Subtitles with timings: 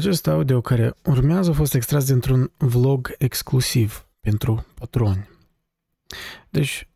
[0.00, 5.28] Acest audio care urmează a fost extras dintr-un vlog exclusiv pentru patroni.
[6.50, 6.88] Deci,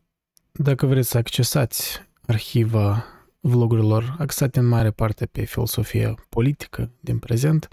[0.51, 3.05] dacă vreți să accesați arhiva
[3.39, 7.67] vlogurilor axate în mare parte pe filosofia politică din prezent,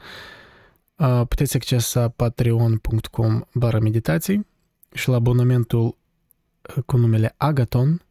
[1.28, 4.46] puteți accesa patreon.com barra meditații
[4.94, 5.96] și la abonamentul
[6.86, 8.02] cu numele Agaton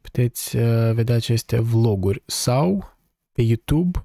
[0.00, 0.56] puteți
[0.92, 2.96] vedea aceste vloguri sau
[3.32, 4.04] pe YouTube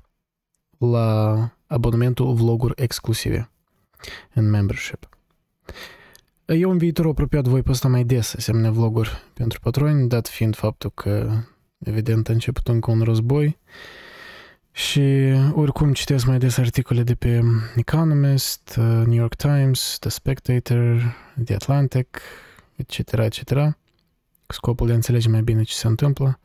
[0.77, 3.49] la abonamentul vloguri exclusive
[4.33, 5.09] în membership.
[6.45, 10.91] Eu în viitor apropiat voi posta mai des asemenea vloguri pentru patroni, dat fiind faptul
[10.93, 11.31] că
[11.77, 13.59] evident a început încă un război
[14.71, 15.01] și
[15.53, 17.41] oricum citesc mai des articole de pe
[17.75, 22.19] Economist, uh, New York Times, The Spectator, The Atlantic,
[22.75, 23.51] etc., etc.,
[24.45, 26.39] cu scopul de a înțelege mai bine ce se întâmplă.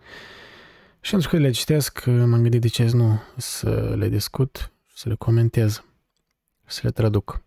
[1.00, 5.14] Și pentru că le citesc, m-am gândit de ce nu să le discut, să le
[5.14, 5.84] comentez,
[6.64, 7.42] să le traduc.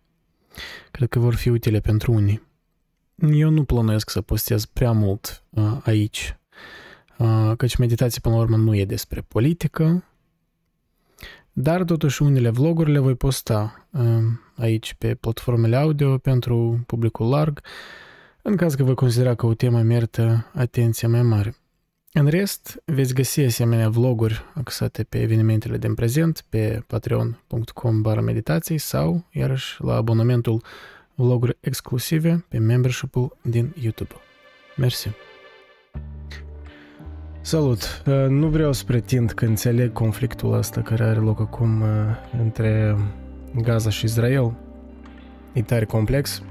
[0.90, 2.42] Cred că vor fi utile pentru unii.
[3.32, 6.36] Eu nu plănuiesc să postez prea mult uh, aici,
[7.18, 10.04] uh, căci meditația până la urmă nu e despre politică,
[11.52, 14.22] dar totuși unele vloguri le voi posta uh,
[14.56, 17.60] aici pe platformele audio pentru publicul larg,
[18.42, 21.56] în caz că vă considera că o temă merită atenție mai mare.
[22.14, 28.78] În rest, veți găsi asemenea vloguri axate pe evenimentele din prezent pe patreon.com barra meditații
[28.78, 30.62] sau, iarăși, la abonamentul
[31.14, 34.14] vloguri exclusive pe membership-ul din YouTube.
[34.76, 35.08] Mersi!
[37.40, 38.02] Salut!
[38.06, 41.88] Uh, nu vreau să pretind că înțeleg conflictul ăsta care are loc acum uh,
[42.40, 42.96] între
[43.62, 44.54] Gaza și Israel.
[45.52, 46.42] E tare complex.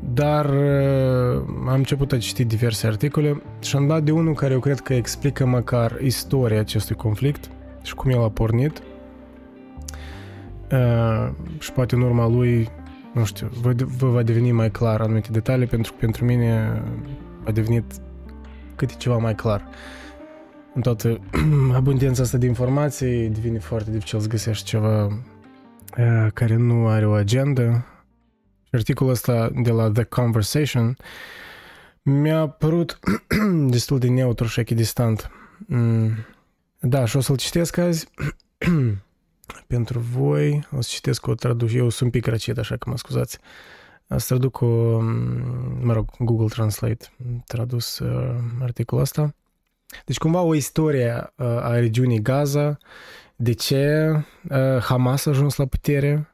[0.00, 4.60] Dar uh, am început a citi diverse articole și am dat de unul care eu
[4.60, 7.50] cred că explică măcar istoria acestui conflict
[7.82, 8.82] și cum el a pornit.
[10.72, 12.68] Uh, și poate în urma lui,
[13.12, 16.82] nu știu, vă, vă va deveni mai clar anumite detalii, pentru că pentru mine
[17.44, 17.84] a devenit
[18.76, 19.68] câte ceva mai clar.
[20.74, 21.20] În toată
[21.74, 27.12] abundența asta de informații devine foarte dificil să găsești ceva uh, care nu are o
[27.12, 27.84] agendă,
[28.72, 30.96] articolul ăsta de la The Conversation
[32.02, 32.98] mi-a părut
[33.76, 35.30] destul de neutru și echidistant.
[35.66, 36.12] Mm.
[36.80, 38.08] Da, și o să-l citesc azi
[39.66, 40.66] pentru voi.
[40.76, 41.72] O să citesc o traduc.
[41.72, 43.38] Eu sunt un pic răcit, așa că mă scuzați.
[44.06, 47.06] Să traduc o, mm, mă rog, Google Translate
[47.46, 49.34] tradus uh, articolul ăsta.
[50.04, 52.78] Deci cumva o istorie uh, a regiunii Gaza,
[53.36, 54.10] de ce
[54.50, 56.29] uh, Hamas a ajuns la putere,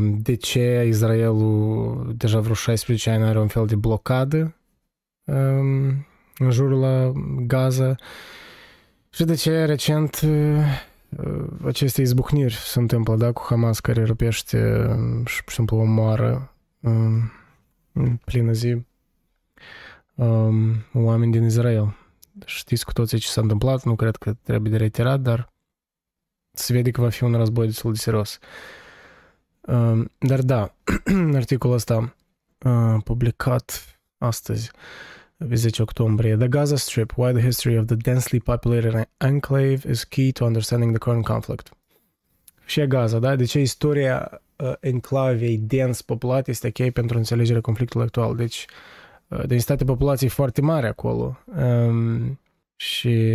[0.00, 4.56] de ce Israelul deja vreo 16 ani are un fel de blocadă
[5.24, 7.12] în jurul la
[7.46, 7.94] Gaza
[9.10, 10.20] și de ce recent
[11.64, 14.58] aceste izbucniri se întâmplă, da, cu Hamas care răpește
[15.24, 18.82] și, pur și simplu, omoară în plină zi
[20.92, 21.96] oameni din Israel.
[22.44, 25.52] Știți cu toții ce s-a întâmplat, nu cred că trebuie de reiterat, dar
[26.52, 28.38] se vede că va fi un război destul de serios.
[30.18, 30.74] Dar da,
[31.34, 32.14] articolul ăsta
[33.04, 34.70] publicat astăzi,
[35.48, 36.36] pe 10 octombrie.
[36.36, 40.90] The Gaza Strip, Why the History of the Densely Populated Enclave is Key to Understanding
[40.90, 41.70] the Current Conflict.
[42.66, 43.36] Și Gaza, da?
[43.36, 48.36] De ce istoria uh, enclavei dens populate este cheie pentru înțelegerea conflictului actual.
[48.36, 48.66] Deci,
[49.28, 51.38] uh, densitate populației foarte mare acolo.
[51.44, 52.40] Um,
[52.76, 53.34] și,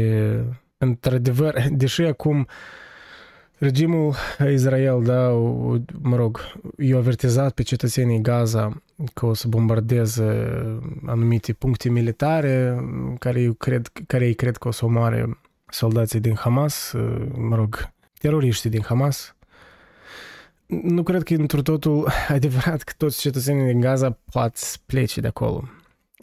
[0.78, 2.46] într-adevăr, deși acum uh,
[3.64, 4.16] Regimul
[4.52, 5.30] Israel, da,
[6.02, 6.40] mă rog,
[6.78, 8.82] i-a avertizat pe cetățenii Gaza
[9.14, 10.48] că o să bombardeze
[11.06, 12.84] anumite puncte militare
[13.20, 16.94] care, eu cred, care ei cred că o să omoare soldații din Hamas,
[17.36, 19.36] mă rog, teroriștii din Hamas.
[20.66, 25.28] Nu cred că într totul adevărat că toți cetățenii din Gaza pot să plece de
[25.28, 25.64] acolo.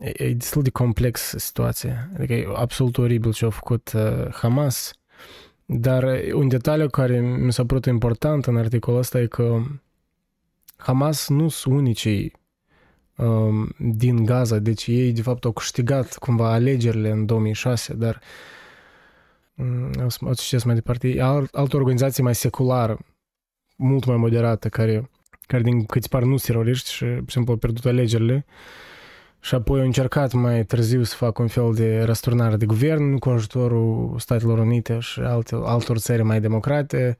[0.00, 2.08] E, e destul de complex situația.
[2.16, 4.92] Adică e absolut oribil ce a făcut uh, Hamas
[5.72, 9.60] dar un detaliu care mi s-a părut important în articolul ăsta e că
[10.76, 12.32] Hamas nu sunt unicii
[13.16, 18.20] um, din Gaza, deci ei de fapt au câștigat cumva alegerile în 2006, dar
[19.54, 22.98] um, o să, o să citesc mai departe, e alt, altă organizație mai seculară,
[23.76, 25.10] mult mai moderată, care,
[25.40, 28.46] care din câți par nu teroriști și, pur și simplu, au pierdut alegerile,
[29.40, 33.28] și apoi au încercat mai târziu să facă un fel de răsturnare de guvern cu
[33.28, 37.18] ajutorul Statelor Unite și alte, altor țări mai democrate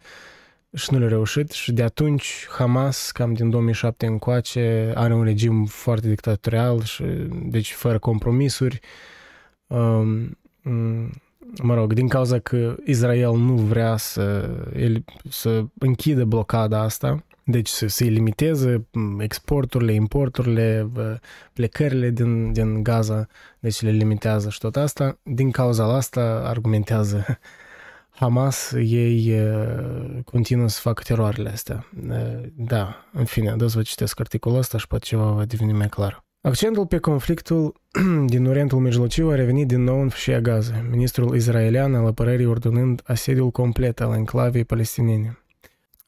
[0.75, 5.65] și nu le-a reușit și de atunci Hamas, cam din 2007 încoace, are un regim
[5.65, 7.05] foarte dictatorial și
[7.45, 8.81] deci fără compromisuri.
[9.67, 10.39] Um,
[11.63, 17.69] mă rog, din cauza că Israel nu vrea să, el, să închidă blocada asta, deci
[17.69, 18.87] să se limiteze
[19.19, 20.91] exporturile, importurile,
[21.53, 23.27] plecările din, din Gaza,
[23.59, 25.19] deci le limitează și tot asta.
[25.23, 27.39] Din cauza asta argumentează
[28.11, 29.35] Hamas, ei
[30.25, 31.87] continuă să facă teroarele astea.
[32.55, 36.25] Da, în fine, să vă citesc articolul ăsta și poate ceva va deveni mai clar.
[36.43, 37.75] Accentul pe conflictul
[38.27, 43.03] din Orientul Mijlociu a revenit din nou în fâșia Gaza, ministrul israelian al apărării ordonând
[43.05, 45.40] asediul complet al enclavei palestiniene.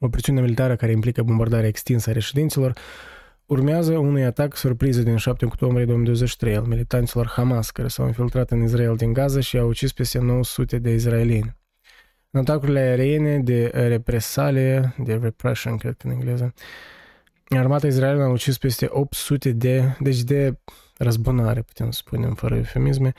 [0.04, 2.72] Operațiunea militară care implică bombardarea extinsă a reședinților
[3.46, 8.62] urmează unui atac surpriză din 7 octombrie 2023 al militanților Hamas, care s-au infiltrat în
[8.62, 11.56] Israel din Gaza și au ucis peste 900 de israelieni.
[12.30, 16.54] În atacurile aeriene de represalie, de repression, cred că în engleză,
[17.48, 20.58] armata israeliană a ucis peste 800 de, deci de
[20.96, 23.12] răzbunare, putem să spunem, fără eufemisme,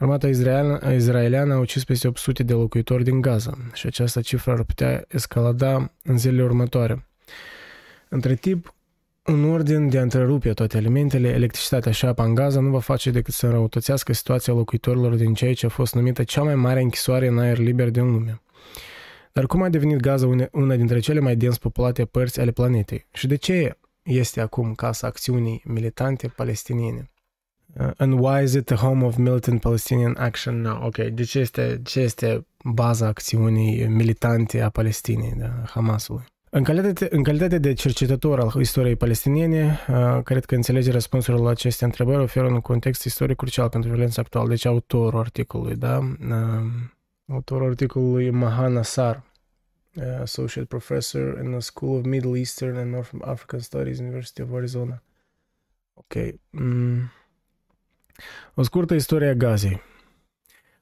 [0.00, 4.62] Armata israeliană, israeliană a ucis peste 800 de locuitori din Gaza și această cifră ar
[4.62, 7.06] putea escalada în zilele următoare.
[8.08, 8.74] Între timp,
[9.24, 13.10] un ordin de a întrerupe toate alimentele, electricitatea și apa în Gaza nu va face
[13.10, 17.26] decât să înrăutățească situația locuitorilor din ceea ce a fost numită cea mai mare închisoare
[17.26, 18.42] în aer liber din lume.
[19.32, 23.06] Dar cum a devenit Gaza una dintre cele mai dens populate părți ale planetei?
[23.12, 27.10] Și de ce este acum casa acțiunii militante palestiniene?
[27.78, 30.84] Uh, and why is it the home of militant Palestinian action now?
[30.86, 36.24] Ok, de ce este, ce este baza acțiunii militante a Palestinei, da, Hamasului?
[36.50, 41.50] În calitate, în calitate de cercetător al istoriei palestiniene, uh, cred că înțelege răspunsurile la
[41.50, 44.48] aceste întrebări oferă un context istoric crucial pentru violența actuală.
[44.48, 45.98] Deci autorul articolului, da?
[45.98, 46.66] Uh,
[47.26, 49.22] autorul articolului Mahan Assar,
[50.20, 55.02] Associate Professor in the School of Middle Eastern and North African Studies, University of Arizona.
[55.94, 56.14] Ok.
[56.50, 57.10] Mm.
[58.54, 59.82] O scurtă istorie a Gazei.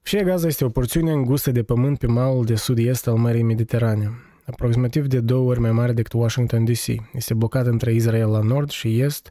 [0.03, 4.11] Fșia Gaza este o porțiune îngustă de pământ pe malul de sud-est al Mării Mediterane,
[4.45, 6.87] aproximativ de două ori mai mare decât Washington DC.
[7.13, 9.31] Este blocat între Israel la nord și est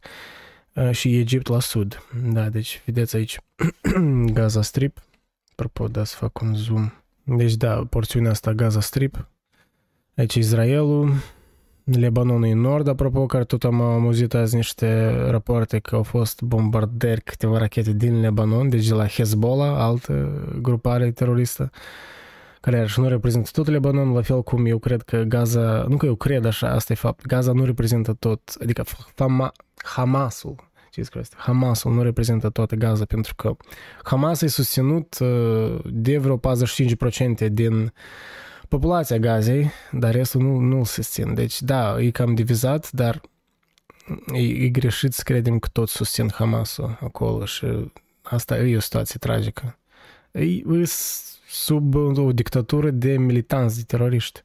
[0.74, 2.04] uh, și Egipt la sud.
[2.24, 3.40] Da, deci vedeți aici
[4.34, 5.00] Gaza Strip.
[5.52, 6.92] Apropo, da să fac un zoom.
[7.24, 9.30] Deci da, porțiunea asta Gaza Strip.
[10.16, 11.14] Aici Israelul,
[11.96, 17.22] Lebanonul în nord, apropo, care tot am auzit azi niște rapoarte că au fost bombardări
[17.22, 21.70] câteva rachete din Lebanon, deci de la Hezbollah, altă grupare teroristă,
[22.62, 26.06] care și nu reprezintă tot Lebanon, la fel cum eu cred că Gaza, nu că
[26.06, 28.84] eu cred așa, asta e fapt, Gaza nu reprezintă tot, adică
[29.16, 29.52] Fama,
[29.84, 30.56] Hamasul,
[30.94, 33.56] Jesus Christ, Hamasul nu reprezintă toată Gaza, pentru că
[34.04, 35.18] Hamas e susținut
[35.86, 36.40] de vreo
[37.48, 37.94] 45% din
[38.68, 41.34] populația Gazei, dar restul nu, nu se susțin.
[41.34, 43.22] Deci, da, e cam divizat, dar
[44.34, 47.66] e, e greșit să credem că toți susțin Hamasul acolo și
[48.22, 49.78] asta e o situație tragică.
[50.32, 50.84] E, e
[51.48, 54.44] sub o dictatură de militanți, de teroriști.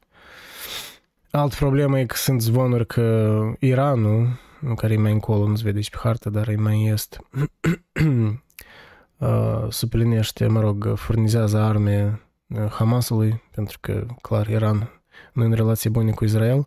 [1.31, 4.39] Alt problemă e că sunt zvonuri că Iranul,
[4.75, 7.19] care e mai încolo, nu se vede și pe hartă, dar e mai est,
[9.69, 12.21] suplinește, mă rog, furnizează arme
[12.69, 15.01] Hamasului, pentru că, clar, Iran
[15.33, 16.65] nu în relație bune cu Israel.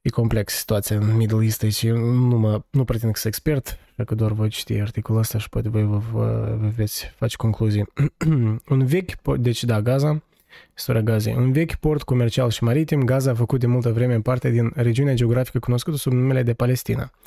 [0.00, 1.86] E complex situația în Middle East aici.
[1.88, 5.68] Nu, mă, nu pretind că sunt expert, dacă doar voi citi articolul ăsta și poate
[5.68, 7.84] voi vă, vă, vă veți face concluzii.
[8.68, 10.22] un vechi, deci da, Gaza,
[10.76, 11.34] istoria Gazei.
[11.34, 15.14] Un vechi port comercial și maritim, Gaza a făcut de multă vreme parte din regiunea
[15.14, 17.10] geografică cunoscută sub numele de Palestina–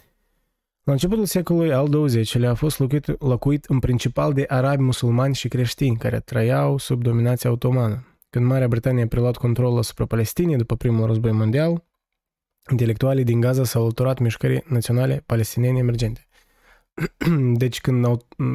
[0.88, 5.48] la începutul secolului al XX-lea a fost locuit, locuit în principal de arabi musulmani și
[5.48, 8.06] creștini care trăiau sub dominația otomană.
[8.30, 11.84] Când Marea Britanie a preluat controlul asupra Palestinei după primul război mondial,
[12.72, 16.28] intelectualii din Gaza s-au alăturat mișcării naționale palestiniene emergente.
[17.64, 18.06] deci când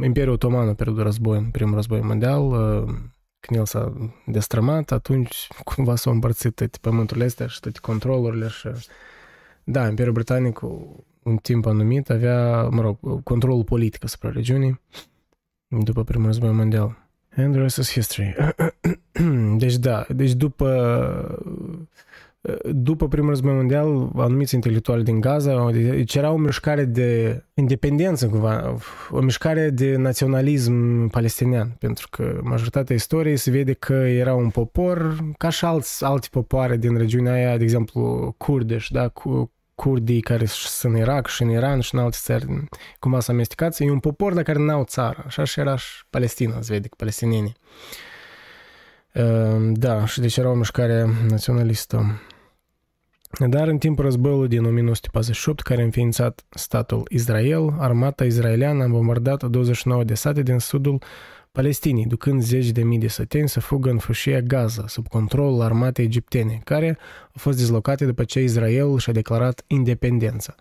[0.05, 2.85] Imperiul Otoman a pierdut război în primul război mondial, uh,
[3.41, 3.93] când el s-a
[4.27, 8.69] destrămat, atunci cumva s-au împărțit toate pământurile astea și toate controlurile și...
[9.65, 10.61] Da, Imperiul Britanic
[11.23, 14.81] un timp anumit avea, mă rog, controlul politic asupra regiunii
[15.69, 16.97] după primul război mondial.
[17.37, 18.35] And the rest is history.
[19.63, 20.69] deci da, deci după
[22.73, 28.77] după primul război mondial, anumiți intelectuali din Gaza, deci era o mișcare de independență, cumva,
[29.11, 35.17] o mișcare de naționalism palestinian, pentru că majoritatea istoriei se vede că era un popor,
[35.39, 40.45] ca și alți, alte popoare din regiunea aia, de exemplu, kurdeș, da, cu curdii care
[40.45, 42.65] sunt în Irak și în Iran și în alte țări,
[42.99, 45.23] cumva s-a amestecat, e un popor de care n-au țară.
[45.27, 47.57] Așa și era și Palestina, se vede, palestinienii.
[49.13, 52.21] Ehm, da, și deci era o mișcare naționalistă.
[53.47, 59.43] Dar în timpul războiului din 1948, care a înființat statul Israel, armata israeliană a bombardat
[59.43, 61.03] 29 de sate din sudul
[61.53, 66.05] palestinii, ducând zeci de mii de săteni să fugă în fâșia Gaza, sub controlul armatei
[66.05, 70.55] egiptene, care au fost dislocate după ce Israel și-a declarat independența.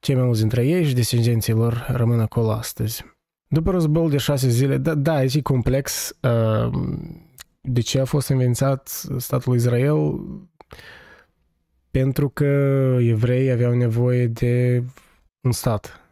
[0.00, 3.04] Cei mai mulți dintre ei și descendenții lor rămân acolo astăzi.
[3.48, 6.16] După războiul de șase zile, da, da e complex.
[6.20, 6.70] Uh,
[7.60, 8.88] de ce a fost înființat
[9.18, 10.20] statul Israel?
[11.90, 12.44] Pentru că
[13.00, 14.82] evreii aveau nevoie de
[15.40, 16.03] un stat.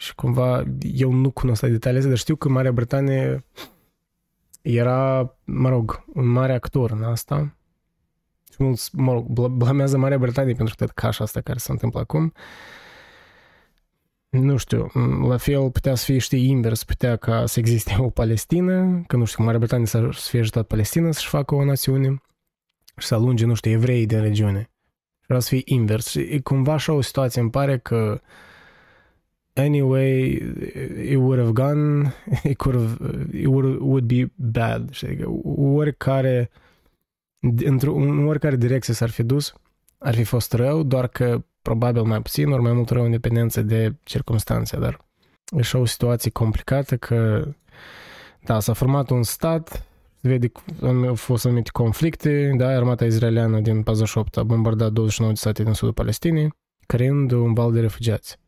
[0.00, 3.44] Și cumva, eu nu cunosc detaliile, dar știu că Marea Britanie
[4.62, 7.56] era, mă rog, un mare actor în asta.
[8.50, 12.24] Și mulți, mă rog, blamează Marea Britanie pentru toată cașa asta care se întâmplă acum.
[12.24, 12.32] Uh,
[14.30, 14.90] nu știu,
[15.28, 19.24] la fel putea să fie, știi, invers, putea ca să existe o Palestină, că nu
[19.24, 22.22] știu, Marea Britanie să fie ajutat Palestina să-și facă o națiune
[22.96, 24.70] și să alunge, nu știu, evrei din regiune.
[25.26, 26.08] Vreau să fie invers.
[26.08, 28.20] Și e cumva așa o situație, îmi pare că
[29.58, 30.42] anyway,
[31.10, 32.96] it would have gone, it could have,
[33.32, 34.90] it would, would be bad.
[34.90, 35.24] Știi,
[35.56, 36.50] oricare,
[37.64, 37.92] într-o
[38.26, 39.54] oricare direcție s-ar fi dus,
[39.98, 43.62] ar fi fost rău, doar că probabil mai puțin, ori mai mult rău în dependență
[43.62, 45.06] de circunstanțe, dar
[45.56, 47.48] e și o situație complicată că,
[48.44, 49.86] da, s-a format un stat,
[50.20, 55.62] vede au fost anumite conflicte, da, armata izraeliană din 48 a bombardat 29 de state
[55.62, 56.54] din sudul Palestinei,
[56.86, 58.38] creând un val de refugiați.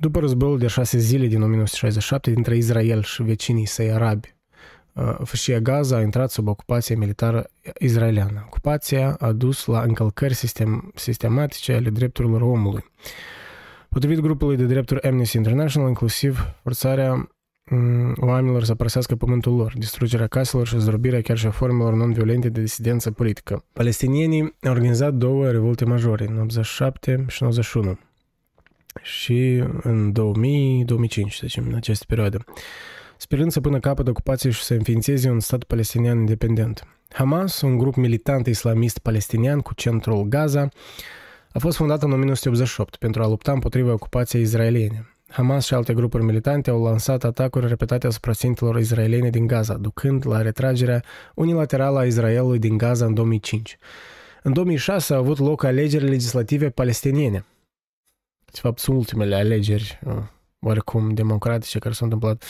[0.00, 4.36] După războiul de șase zile din 1967 dintre Israel și vecinii săi arabi,
[5.24, 7.46] fâșia Gaza a intrat sub ocupație militară
[7.78, 8.42] izraeliană.
[8.46, 12.84] Ocupația a dus la încălcări sistem, sistematice ale drepturilor omului.
[13.88, 17.28] Potrivit grupului de drepturi Amnesty International, inclusiv forțarea
[18.16, 22.60] oamenilor să părăsească pământul lor, distrugerea caselor și zdrobirea chiar și a formelor non-violente de
[22.60, 23.64] disidență politică.
[23.72, 27.98] Palestinienii au organizat două revolte majore, în 87 și 91
[29.08, 32.44] și în 2000-2005, deci în această perioadă
[33.16, 36.86] sperând să pună capăt ocupației și să înființeze un stat palestinian independent.
[37.08, 40.68] Hamas, un grup militant islamist palestinian cu centrul Gaza,
[41.52, 45.06] a fost fondat în 1988 pentru a lupta împotriva ocupației izraeliene.
[45.28, 50.26] Hamas și alte grupuri militante au lansat atacuri repetate asupra țintelor izraeliene din Gaza, ducând
[50.26, 51.02] la retragerea
[51.34, 53.78] unilaterală a Israelului din Gaza în 2005.
[54.42, 57.44] În 2006 au avut loc alegeri legislative palestiniene.
[58.52, 60.22] De fapt, sunt ultimele alegeri uh,
[60.60, 62.44] oarecum democratice care s-au întâmplat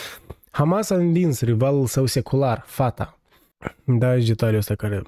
[0.51, 3.19] Hamas a învins rivalul său secular, Fata.
[3.85, 5.03] Da, e detaliul ăsta care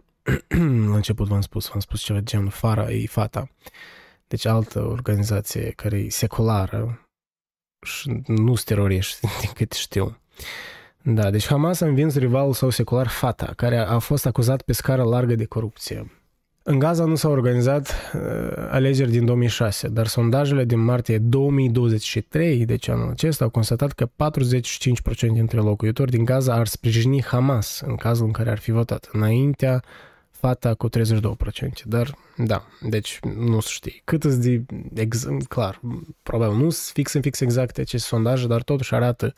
[0.91, 3.51] la început v-am spus, v-am spus ceva de genul Fara e Fata.
[4.29, 7.09] Deci altă organizație care e seculară
[7.87, 10.19] și nu sunt teroriști, din cât știu.
[11.03, 15.03] Da, deci Hamas a învins rivalul său secular Fata, care a fost acuzat pe scară
[15.03, 16.20] largă de corupție.
[16.63, 18.21] În Gaza nu s-au organizat uh,
[18.71, 24.11] alegeri din 2006, dar sondajele din martie 2023, deci anul acesta, au constatat că 45%
[25.33, 29.09] dintre locuitori din Gaza ar sprijini Hamas în cazul în care ar fi votat.
[29.13, 29.83] Înaintea,
[30.31, 30.93] fata cu 32%.
[31.85, 34.01] Dar, da, deci nu se știe.
[34.05, 34.63] Cât îți de,
[34.95, 35.81] ex, clar,
[36.23, 39.35] probabil nu sunt fix în fix exact aceste sondaje, dar totuși arată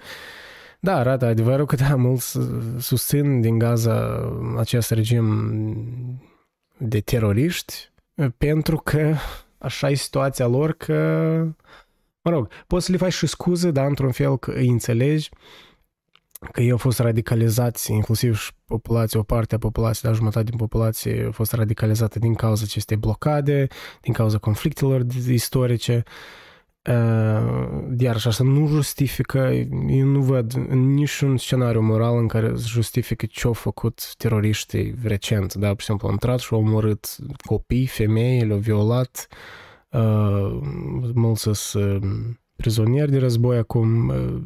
[0.81, 2.38] da, arată adevărul că da, mulți
[2.79, 5.26] susțin din Gaza acest regim
[6.83, 7.91] de teroriști
[8.37, 9.15] pentru că
[9.59, 10.95] așa e situația lor că,
[12.23, 15.29] mă rog, poți să le faci și scuze, dar într-un fel că îi înțelegi
[16.53, 20.59] că ei au fost radicalizați, inclusiv și populația, o parte a populației, dar jumătate din
[20.59, 23.67] populație a fost radicalizată din cauza acestei blocade,
[24.01, 26.03] din cauza conflictelor istorice.
[27.99, 29.39] Iar așa nu justifică,
[29.89, 35.55] eu nu văd niciun scenariu moral în care justifică ce au făcut teroriștii recent.
[35.55, 39.27] Da, pur și simplu, au intrat și au omorât copii, femei, le-au violat,
[39.91, 40.59] uh,
[41.15, 44.41] mulți sunt prizonieri de război acum, uh,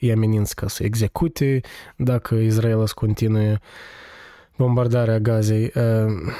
[0.00, 1.60] îi amenință ca să execute
[1.96, 3.56] dacă Israel îți continuă
[4.56, 5.72] bombardarea Gazei.
[5.74, 6.32] Uh,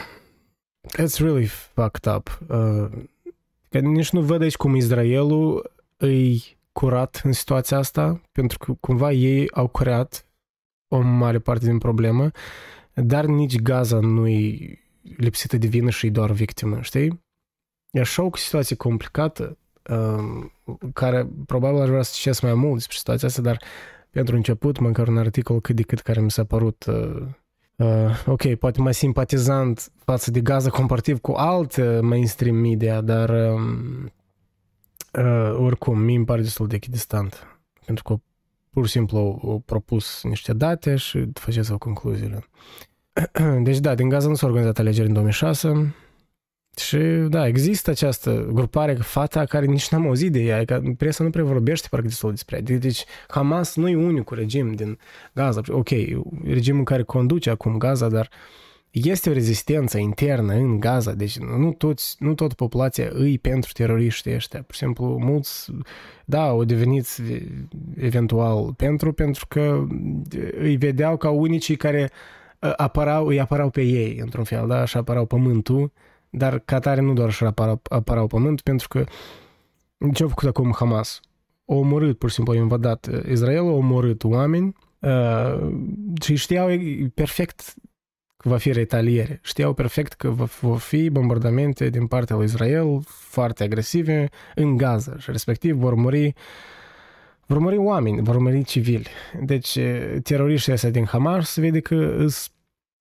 [0.98, 2.38] it's really fucked up.
[2.48, 2.88] Uh,
[3.70, 9.12] Că nici nu văd aici cum Israelul îi curat în situația asta, pentru că cumva
[9.12, 10.26] ei au creat
[10.88, 12.30] o mare parte din problemă,
[12.94, 14.78] dar nici Gaza nu e
[15.16, 17.22] lipsită de vină și e doar victimă, știi?
[17.90, 19.58] E așa o situație complicată,
[19.90, 20.52] um,
[20.92, 23.62] care probabil aș vrea să citesc mai mult despre situația asta, dar
[24.10, 27.26] pentru început, măcar un articol cât de cât care mi s-a părut uh,
[27.80, 34.12] Uh, ok, poate mai simpatizant față de Gaza comparativ cu alte mainstream media, dar um,
[35.12, 37.46] uh, oricum, mi îmi pare destul de echidistant.
[37.84, 38.16] Pentru că
[38.70, 42.44] pur și simplu au propus niște date și faceți o concluziile.
[43.62, 45.94] Deci da, din Gaza nu s-au organizat alegeri în 2006,
[46.76, 46.96] Și
[47.28, 51.44] da, există această grupare, fata care nici n-am auzit de ea, că presa nu prea
[51.44, 52.78] vorbește parcă destul despre ea.
[52.78, 54.98] Deci Hamas nu e unicul regim din
[55.34, 55.60] Gaza.
[55.68, 55.88] Ok,
[56.44, 58.30] regimul care conduce acum Gaza, dar
[58.90, 64.34] este o rezistență internă în Gaza, deci nu, toți, nu tot populația îi pentru teroriștii
[64.34, 64.62] ăștia.
[64.62, 65.72] Pur și simplu, mulți,
[66.24, 67.06] da, au devenit
[67.96, 69.86] eventual pentru, pentru că
[70.58, 72.10] îi vedeau ca unicii care
[72.76, 75.92] apărau, îi apărau pe ei, într-un fel, da, și apărau pământul,
[76.30, 79.04] dar ca tare nu doar și apărau, apărau pământ, pentru că
[80.12, 81.20] ce a făcut acum Hamas?
[81.64, 85.72] O omorât, pur și simplu, a invadat Israel, a omorât oameni uh,
[86.22, 86.68] și știau
[87.14, 87.74] perfect
[88.36, 89.40] că va fi retaliere.
[89.42, 95.30] Știau perfect că vor fi bombardamente din partea lui Israel foarte agresive în Gaza și
[95.30, 96.34] respectiv vor muri
[97.46, 99.06] vor muri oameni, vor muri civili.
[99.40, 99.78] Deci
[100.22, 102.50] teroriștii ăștia din Hamas vede că sunt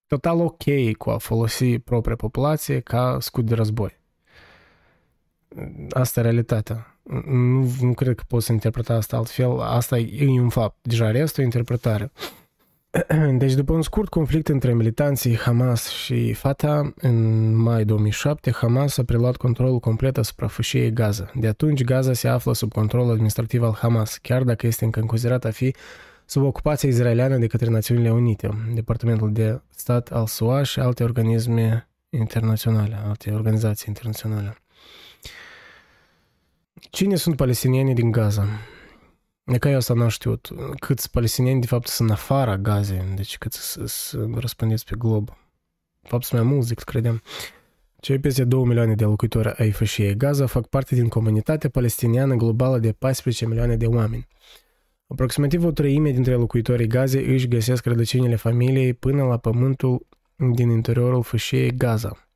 [0.10, 3.98] total ok cu a folosi propria populație ca scut de război.
[5.90, 6.98] Asta e realitatea.
[7.26, 9.60] Nu, nu cred că poți să interpreta asta altfel.
[9.60, 10.78] Asta e un fapt.
[10.82, 12.12] Deja restul e interpretare.
[13.38, 19.04] Deci, după un scurt conflict între militanții Hamas și Fatah, în mai 2007, Hamas a
[19.04, 21.32] preluat controlul complet asupra fâșiei Gaza.
[21.36, 25.46] De atunci, Gaza se află sub control administrativ al Hamas, chiar dacă este încă considerat
[25.46, 25.76] a fi
[26.30, 31.90] sub ocupația izraeliană de către Națiunile Unite, Departamentul de Stat al SUA și alte organisme
[32.10, 34.58] internaționale, alte organizații internaționale.
[36.90, 38.48] Cine sunt palestinienii din Gaza?
[39.46, 40.50] E ca eu asta n-am știut.
[40.80, 45.26] Câți palestinieni, de fapt, sunt în afara Gazei, deci cât să răspândiți pe glob.
[46.02, 47.22] De fapt, sunt mai mulți decât credeam.
[48.00, 52.78] Cei peste 2 milioane de locuitori ai fâșiei Gaza fac parte din comunitatea palestiniană globală
[52.80, 54.28] de 14 milioane de oameni.
[55.12, 61.24] Aproximativ o treime dintre locuitorii Gazei își găsesc rădăcinile familiei până la pământul din interiorul
[61.24, 62.30] fâșiei Gaza.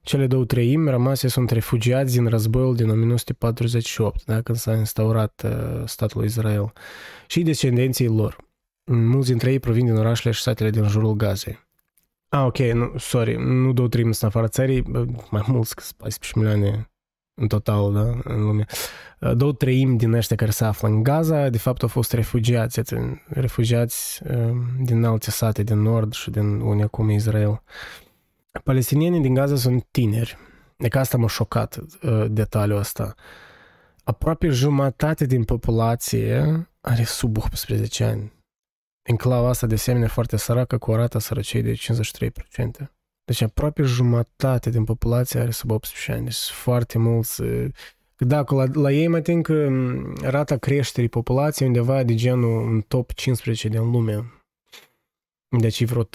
[0.00, 5.82] Cele două treimi rămase sunt refugiați din războiul din 1948, da, când s-a instaurat uh,
[5.84, 6.72] statul Israel,
[7.26, 8.36] și descendenții lor.
[8.84, 11.58] Mulți dintre ei provin din orașele și satele din jurul Gazei.
[12.28, 14.82] Ah, ok, nu, sorry, nu două treimi sunt afară țării,
[15.30, 16.90] mai mulți, 14 milioane
[17.36, 18.64] în total, da, în lume.
[19.20, 22.80] Uh, două treimi din ăștia care se află în Gaza, de fapt, au fost refugiați,
[23.26, 27.62] refugiați uh, din alte sate din nord și din unde acum Israel.
[28.64, 30.36] Palestinienii din Gaza sunt tineri.
[30.76, 33.14] E că asta m-a șocat uh, detaliul ăsta.
[34.04, 38.32] Aproape jumătate din populație are sub 18 ani.
[39.02, 41.72] Enclava asta de asemenea foarte săracă cu o rată sărăciei de
[42.82, 42.95] 53%.
[43.26, 46.24] Deci aproape jumătate din populație are sub 18 ani.
[46.24, 47.40] Deci foarte mulți.
[47.40, 47.66] Uh,
[48.18, 52.80] da, la, la ei mă tin că mm, rata creșterii populației undeva de genul în
[52.80, 54.24] top 15 din lume
[55.48, 56.08] deci vreo 3%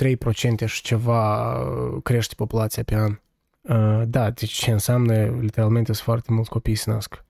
[0.65, 3.19] și ceva uh, crește populația pe an.
[3.61, 7.25] Uh, da, deci ce înseamnă literalmente sunt foarte mulți copii se nasc.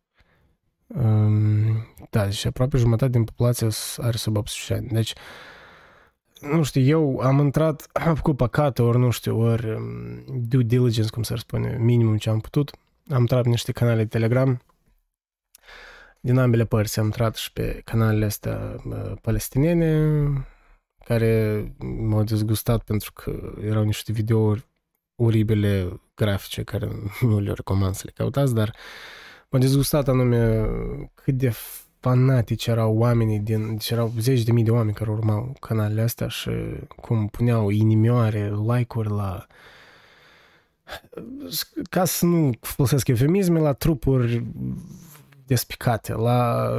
[0.87, 3.67] Um, da, deci aproape jumătate din populație
[3.97, 4.87] are sub 18 ani.
[4.87, 5.13] Deci,
[6.41, 11.09] nu știu, eu am intrat, am făcut păcate, ori nu știu, ori um, due diligence,
[11.09, 12.71] cum să spune, minimum ce am putut.
[13.09, 14.61] Am intrat pe niște canale de Telegram
[16.19, 16.99] din ambele părți.
[16.99, 20.13] Am intrat și pe canalele astea uh, palestiniene,
[21.05, 24.69] care m-au dezgustat pentru că erau niște videouri
[25.15, 26.89] oribile grafice care
[27.21, 28.75] nu le recomand să le căutați, dar
[29.49, 30.69] m-a dezgustat anume
[31.13, 31.53] cât de
[32.01, 36.27] fanatici erau oamenii din, deci erau zeci de mii de oameni care urmau canalele astea
[36.27, 36.49] și
[36.95, 39.45] cum puneau inimioare, like-uri la
[41.89, 44.45] ca să nu folosesc eufemisme, la trupuri
[45.45, 46.69] despicate, la,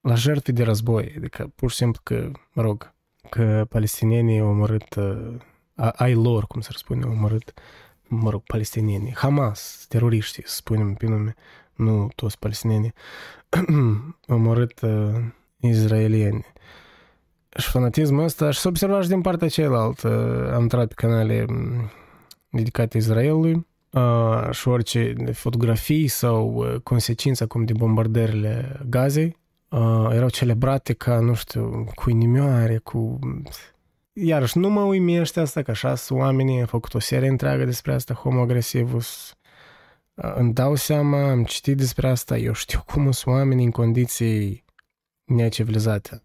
[0.00, 1.14] la jertfe de război.
[1.16, 2.94] Adică pur și simplu că, mă rog,
[3.28, 5.34] că palestinienii au omorât, uh,
[5.74, 7.52] ai lor, cum să spune, au omorât,
[8.08, 11.34] mă rog, palestinienii, Hamas, teroriștii, să spunem pe nume,
[11.76, 12.92] nu toți palestinienii,
[14.28, 15.14] au omorât uh,
[15.60, 16.46] izraelieni.
[17.56, 20.08] Și fanatismul ăsta și s-a observat și din partea cealaltă.
[20.54, 21.90] Am intrat pe canale mm,
[22.50, 29.36] dedicate Israelului uh, și orice fotografii sau uh, consecințe acum de bombardările Gazei
[29.68, 33.18] uh, erau celebrate ca, nu știu, cu inimioare, cu...
[34.12, 37.94] Iarăși, nu mă uimește asta, că așa sunt oamenii, am făcut o serie întreagă despre
[37.94, 39.34] asta, homoagresivus.
[40.14, 44.64] Uh, îmi dau seama, am citit despre asta, eu știu cum sunt oamenii în condiții
[45.24, 46.22] necivilizate.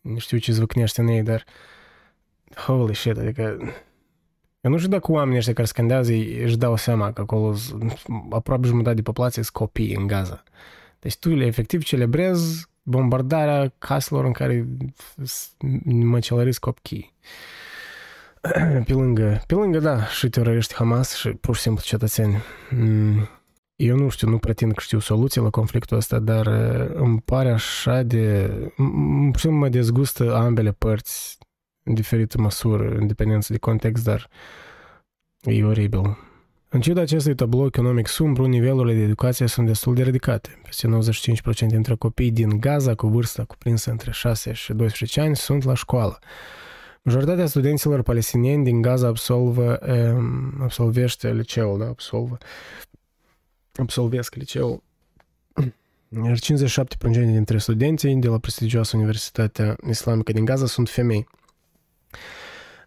[0.00, 1.44] Nu știu ce zvâcnește în ei, dar
[2.54, 3.42] holy shit, adică
[4.60, 7.54] eu nu știu dacă oamenii ăștia care scandează își dau seama că acolo
[8.30, 10.42] aproape jumătate de populație sunt copii în Gaza.
[10.98, 14.68] Deci tu efectiv celebrezi bombardarea caselor în care
[15.84, 17.14] măcelăresc copii.
[18.86, 22.36] pe lângă, pe lângă, da, și teroriști Hamas și pur și simplu cetățeni.
[22.70, 23.28] Mm,
[23.76, 26.46] eu nu știu, nu pretind că știu soluții la conflictul ăsta, dar
[26.94, 28.50] îmi pare așa de...
[29.36, 31.38] Și mă dezgustă ambele părți
[31.82, 34.28] în diferită măsură, în dependență de context, dar
[35.42, 36.18] e oribil.
[36.68, 40.60] În ciuda acestui tablou economic sumbru, nivelurile de educație sunt destul de ridicate.
[40.62, 40.88] Peste
[41.64, 45.74] 95% dintre copii din Gaza cu vârsta cuprinsă între 6 și 12 ani sunt la
[45.74, 46.18] școală.
[47.06, 52.38] Majoritatea studenților palestinieni din Gaza absolvă, um, absolvește liceul, da, absolvă,
[53.72, 54.82] absolvesc liceul.
[56.24, 56.40] Iar 57%
[57.10, 61.26] dintre studenții de la prestigioasă Universitatea Islamică din Gaza sunt femei.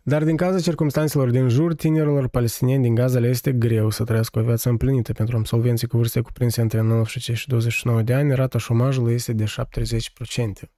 [0.03, 4.39] Dar din cauza circumstanțelor din jur, tinerilor palestinieni din Gaza le este greu să trăiască
[4.39, 5.13] o viață împlinită.
[5.13, 9.43] Pentru absolvenții cu vârste cuprinse între 19 și 29 de ani, rata șomajului este de
[9.43, 10.69] 70%.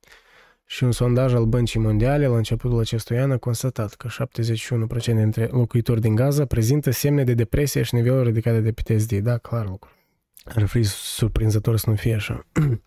[0.72, 4.08] Și un sondaj al Băncii Mondiale la începutul acestui an a constatat că
[5.02, 9.14] 71% dintre locuitori din Gaza prezintă semne de depresie și niveluri ridicate de PTSD.
[9.14, 9.90] Da, clar lucru.
[10.46, 12.46] Ar fi surprinzător să nu fie așa.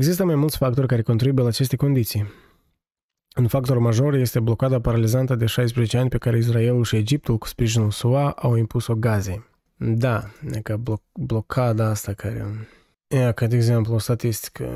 [0.00, 2.32] Există mai mulți factori care contribuie la aceste condiții.
[3.36, 7.46] Un factor major este blocada paralizantă de 16 ani pe care Israelul și Egiptul cu
[7.46, 9.44] sprijinul SUA au impus-o Gazei.
[9.76, 12.68] Da, e ca blo- blocada asta care...
[13.06, 14.68] E, ca de exemplu, o statistică.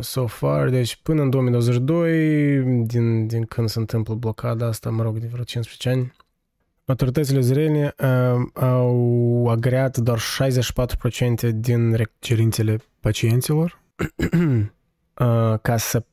[0.00, 5.18] So far, deci până în 2022, din, din când se întâmplă blocada asta, mă rog,
[5.18, 6.12] de vreo 15 ani,
[6.84, 13.80] autoritățile izraeliene uh, au agreat doar 64% din cerințele pacienților.
[15.20, 16.04] Uh, ca să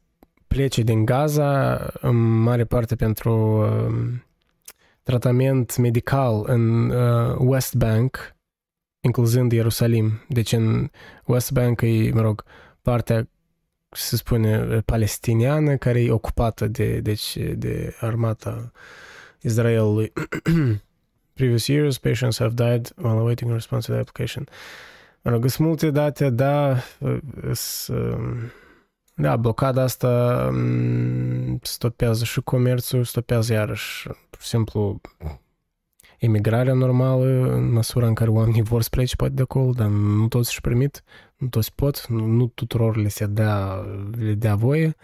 [0.48, 4.14] plece din Gaza, în mare parte pentru uh,
[5.04, 8.36] tratament medical în uh, West Bank,
[9.08, 10.22] incluzând Ierusalim.
[10.28, 10.90] Deci în
[11.26, 12.44] West Bank e, mă rog,
[12.82, 13.28] partea
[13.90, 18.72] se spune palestiniană care e ocupată de, deci, de armata
[19.42, 20.14] Israelului.
[21.34, 24.48] Previous years, patients have died while awaiting a response to the application.
[25.22, 26.78] Mă rog, sunt multe date, da,
[27.54, 28.52] sunt
[29.20, 35.02] da, blocada asta mm, stopează și comerțul, stopează iarăși, pur și simplu,
[36.18, 40.28] emigrarea normală, în măsura în care oamenii vor să plece poate de acolo, dar nu
[40.28, 41.04] toți își permit,
[41.38, 43.86] nu toți pot, nu, nu tuturor le se dea,
[44.20, 44.96] le dea voie.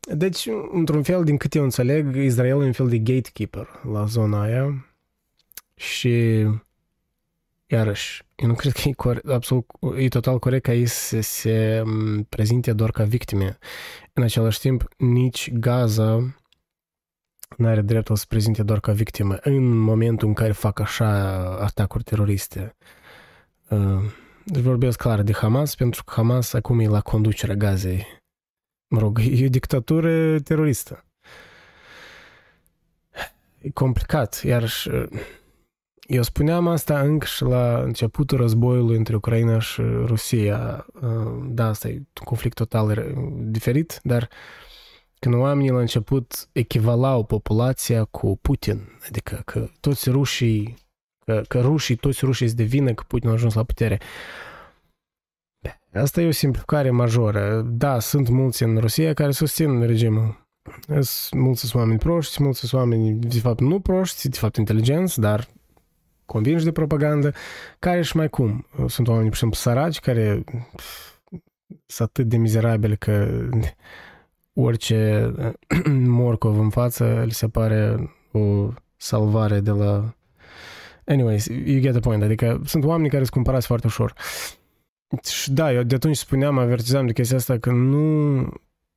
[0.00, 4.42] Deci, într-un fel, din câte eu înțeleg, Israel e un fel de gatekeeper la zona
[4.42, 4.86] aia
[5.74, 6.46] și
[7.66, 9.66] iarăși, eu nu cred că e, core- absolut,
[9.96, 11.82] e total corect ca ei să se
[12.28, 13.58] prezinte doar ca victime.
[14.12, 16.34] În același timp, nici Gaza
[17.58, 21.08] nu are dreptul să se prezinte doar ca victimă în momentul în care fac așa
[21.60, 22.76] atacuri teroriste.
[23.68, 24.02] Uh,
[24.44, 28.06] deci vorbesc clar de Hamas, pentru că Hamas acum e la conducerea Gazei.
[28.88, 31.04] Mă rog, e o dictatură teroristă.
[33.58, 34.90] E complicat, iarăși
[36.08, 40.86] eu spuneam asta încă și la începutul războiului între Ucraina și Rusia.
[41.02, 44.28] Uh, da, asta e un conflict total diferit, dar
[45.20, 50.76] când oamenii la început echivalau populația cu Putin, adică că toți rușii,
[51.24, 53.98] că, că rușii, toți rușii se devină că Putin a ajuns la putere.
[55.92, 57.60] Asta e o simplificare majoră.
[57.60, 60.46] Da, sunt mulți în Rusia care susțin regimul.
[61.00, 65.48] Sunt mulți oameni proști, mulți oameni de fapt nu proști, de fapt inteligenți, dar
[66.26, 67.34] convinși de propagandă,
[67.78, 68.66] care și mai cum.
[68.86, 70.44] Sunt oameni, de exemplu, săraci care
[71.86, 73.28] sunt atât de mizerabili că
[74.60, 75.32] orice
[76.18, 80.14] morcov în față li se pare o salvare de la...
[81.04, 82.22] Anyways, you get the point.
[82.22, 84.12] Adică sunt oameni care sunt cumpărați foarte ușor.
[85.22, 88.48] Și da, eu de atunci spuneam, avertizam de chestia asta că nu,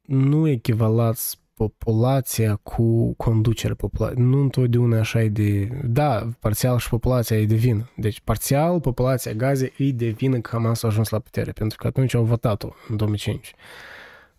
[0.01, 4.25] nu echivalați populația cu conducere populației.
[4.25, 5.69] Nu întotdeauna așa e de...
[5.83, 7.89] Da, parțial și populația e de vină.
[7.95, 11.87] Deci parțial populația Gazei e de vină că Hamas a ajuns la putere, pentru că
[11.87, 13.53] atunci au votat-o în 2005.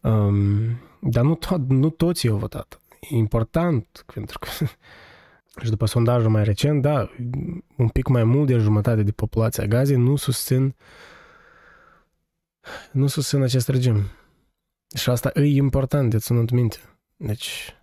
[0.02, 2.80] Um, dar nu, to- nu toți au votat.
[3.00, 4.48] E important, pentru că
[5.62, 7.10] și după sondajul mai recent, da,
[7.76, 10.74] un pic mai mult de jumătate de populația Gazei nu susțin
[12.92, 14.02] nu susțin acest regim.
[14.96, 16.76] Și asta e important de ținut minte.
[17.16, 17.76] Deci,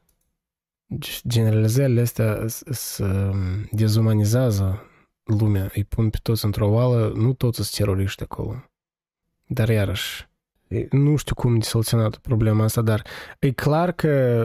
[1.27, 3.05] generalizările astea se
[3.71, 4.84] dezumanizează
[5.23, 8.63] lumea, îi pun pe toți într-o oală, nu toți sunt teroriști acolo.
[9.47, 10.28] Dar iarăși,
[10.89, 13.05] nu știu cum de soluționat problema asta, dar
[13.39, 14.43] e clar că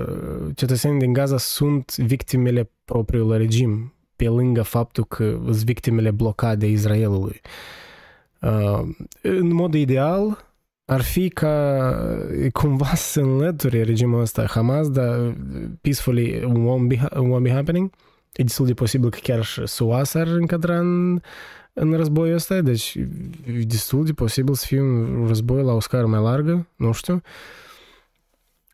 [0.54, 7.40] cetățenii din Gaza sunt victimele propriului regim, pe lângă faptul că sunt victimele blocade Israelului.
[8.40, 8.82] Uh,
[9.22, 10.52] în mod ideal,
[10.84, 11.88] ar fi ca
[12.52, 15.36] cumva să înlăture regimul ăsta Hamas, dar
[15.80, 17.90] peacefully won't be, won't be happening.
[18.32, 21.20] E destul de posibil că chiar și SUA s-ar încadra în,
[21.74, 22.94] în războiul ăsta, deci
[23.46, 27.22] e destul de posibil să fie un război la o scară mai largă, nu știu.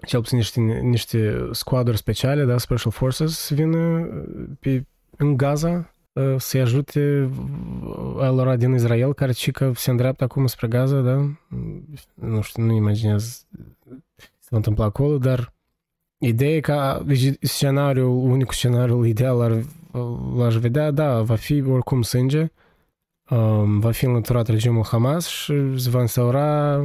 [0.06, 4.08] Cel puțin niște, niște squaduri speciale, da, Special Forces, să vină
[4.60, 4.86] pe,
[5.16, 5.94] în Gaza
[6.36, 7.30] să-i ajute
[8.18, 11.30] alora din Israel care și că se îndreaptă acum spre Gaza, da?
[12.14, 13.46] Nu știu, nu imaginez
[14.16, 15.52] ce se va întâmpla acolo, dar
[16.18, 17.04] ideea e că
[17.40, 19.64] scenariul, unicul scenariul ideal ar,
[20.36, 22.50] l-aș vedea, da, va fi oricum sânge, um,
[23.78, 26.80] va fi înlăturat regimul Hamas și se va instaura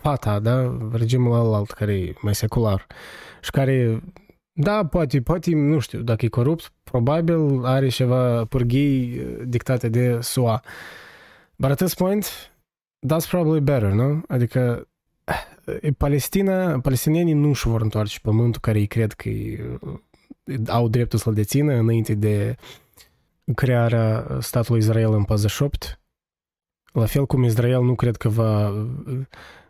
[0.00, 0.76] Fata, da?
[0.92, 2.86] Regimul alt care e mai secular
[3.42, 4.02] și care
[4.52, 10.62] da, poate, poate, nu știu, dacă e corupt, probabil are ceva pârghii dictate de SUA.
[11.56, 12.52] But at this point,
[13.06, 14.22] that's probably better, nu?
[14.28, 14.88] Adică
[15.96, 19.30] Palestina, palestinienii nu își vor întoarce pământul care ei cred că
[20.66, 22.56] au dreptul să-l dețină înainte de
[23.54, 26.00] crearea statului Israel în 48.
[26.92, 28.72] La fel cum Israel nu cred că va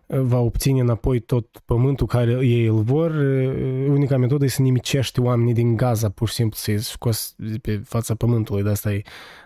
[0.06, 3.10] va obține înapoi tot pământul care ei îl vor,
[3.88, 8.14] unica metodă e să nimicești oamenii din Gaza, pur și simplu, să-i scos pe fața
[8.14, 8.62] pământului.
[8.62, 9.02] De asta e,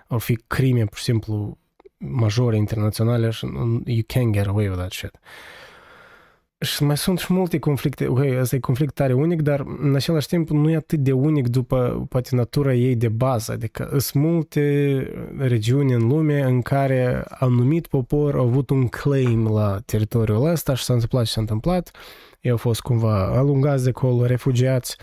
[0.07, 1.59] ar fi crime, pur și simplu,
[1.99, 3.47] majore internaționale și
[3.85, 5.19] you can't get away with that shit.
[6.61, 8.07] Și mai sunt și multe conflicte.
[8.07, 11.49] Ok, ăsta e conflict tare unic, dar în același timp nu e atât de unic
[11.49, 13.53] după poate natura ei de bază.
[13.53, 14.62] Adică sunt multe
[15.38, 20.85] regiuni în lume în care anumit popor au avut un claim la teritoriul ăsta și
[20.85, 21.90] s-a întâmplat ce s-a întâmplat.
[22.40, 24.97] Ei au fost cumva alungați de acolo, refugiați,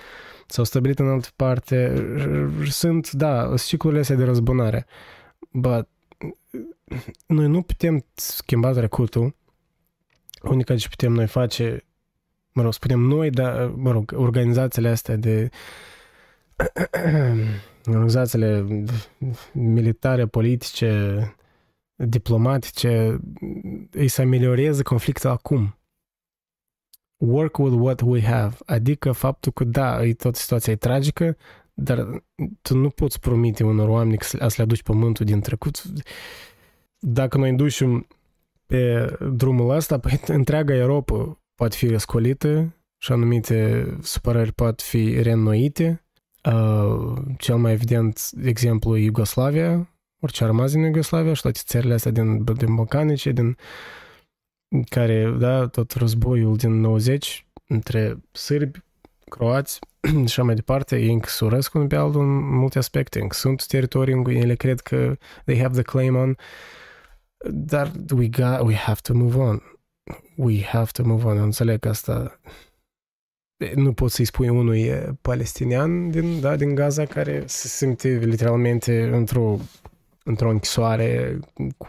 [0.47, 1.93] s-au stabilit în altă parte.
[2.69, 4.85] Sunt, da, ciclurile astea de răzbunare.
[5.51, 5.87] But
[7.27, 9.35] noi nu putem schimba trecutul
[10.49, 11.83] unica ce putem noi face,
[12.53, 15.49] mă rog, spunem noi, dar, mă rog, organizațiile astea de
[17.85, 18.65] organizațiile
[19.53, 21.35] militare, politice,
[21.95, 23.19] diplomatice,
[23.91, 25.77] îi să amelioreze conflictul acum.
[27.17, 28.57] Work with what we have.
[28.65, 31.37] Adică faptul că, da, e tot situația e tragică,
[31.73, 32.23] dar
[32.61, 35.83] tu nu poți promite unor oameni că să le aduci pământul din trecut.
[36.99, 38.07] Dacă noi ducem
[38.65, 46.05] pe drumul ăsta, păi, întreaga Europa poate fi răscolită și anumite supărări pot fi reînnoite.
[46.43, 51.93] Uh, cel mai evident exemplu e Iugoslavia, orice a rămas din Iugoslavia și toate țările
[51.93, 53.57] astea din, din Balcanice, din
[54.89, 58.79] care, da, tot războiul din 90 între sârbi,
[59.29, 63.35] croați și așa mai departe, ei încă surăsc unul pe altul în multe aspecte, încă
[63.35, 66.35] sunt teritorii în care ele cred că they have the claim on.
[67.45, 69.61] Uh, dar we, got, we have to move on.
[70.35, 71.37] We have to move on.
[71.37, 72.39] Înțeleg că asta
[73.75, 79.59] nu poți să-i spui unui palestinian din, da, din Gaza care se simte literalmente într-o
[80.25, 81.39] într-o închisoare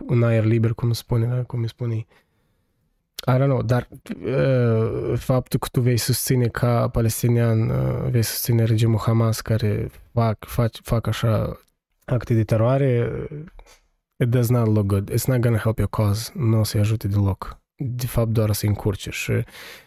[0.06, 1.42] în aer liber, cum spune, da?
[1.42, 1.94] cum îi spune.
[1.94, 3.88] I don't know, dar
[4.24, 10.44] uh, faptul că tu vei susține ca palestinian, uh, vei susține regimul Hamas care fac,
[10.44, 11.60] fac, fac așa
[12.04, 13.10] acte de teroare,
[14.16, 15.10] it does not look good.
[15.10, 16.32] It's not gonna help your cause.
[16.34, 17.60] Nu o să-i ajute deloc.
[17.76, 19.44] De fapt, doar să încurce și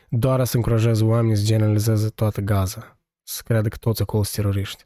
[0.10, 2.98] doar să încurajeze oamenii să generalizeze toată Gaza.
[3.24, 4.86] Să creadă că toți acolo sunt teroriști.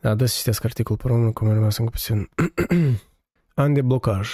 [0.00, 2.28] Da, da să citesc articolul pe român, cum am rămas încă puțin.
[3.54, 4.28] An de blocaj.